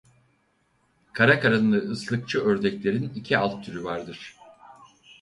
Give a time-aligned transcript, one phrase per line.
[1.13, 4.35] Kara karınlı ıslıkçı ördeklerin iki alt türü vardır.